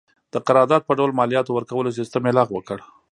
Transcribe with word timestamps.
د 0.33 0.35
قرارداد 0.47 0.81
په 0.85 0.93
ډول 0.99 1.11
مالیاتو 1.19 1.51
ورکولو 1.57 1.95
سیستم 1.97 2.21
یې 2.27 2.33
لغوه 2.39 2.61
کړ. 2.67 2.79